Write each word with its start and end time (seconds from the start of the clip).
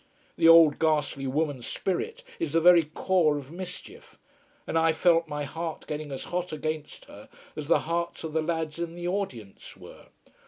This 0.35 0.47
old, 0.49 0.79
ghastly 0.79 1.27
woman 1.27 1.61
spirit 1.61 2.23
is 2.39 2.53
the 2.53 2.59
very 2.59 2.81
core 2.85 3.37
of 3.37 3.51
mischief. 3.51 4.17
And 4.65 4.75
I 4.75 4.93
felt 4.93 5.27
my 5.27 5.43
heart 5.43 5.85
getting 5.85 6.11
as 6.11 6.23
hot 6.23 6.51
against 6.51 7.05
her 7.05 7.29
as 7.55 7.67
the 7.67 7.81
hearts 7.81 8.23
of 8.23 8.33
the 8.33 8.41
lads 8.41 8.79
in 8.79 8.95
the 8.95 9.07
audience 9.07 9.77
were. 9.77 10.07